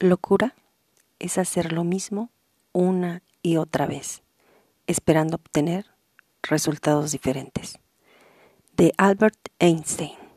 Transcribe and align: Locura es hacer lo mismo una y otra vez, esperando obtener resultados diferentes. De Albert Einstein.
Locura 0.00 0.54
es 1.18 1.38
hacer 1.38 1.72
lo 1.72 1.82
mismo 1.82 2.30
una 2.72 3.24
y 3.42 3.56
otra 3.56 3.86
vez, 3.86 4.22
esperando 4.86 5.34
obtener 5.34 5.86
resultados 6.42 7.10
diferentes. 7.10 7.80
De 8.76 8.92
Albert 8.96 9.48
Einstein. 9.58 10.27